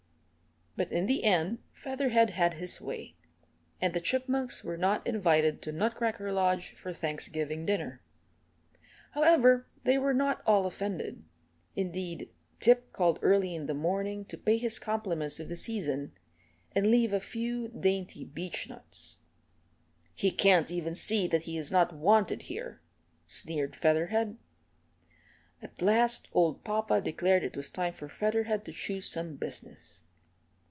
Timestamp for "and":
3.81-3.93, 16.73-16.89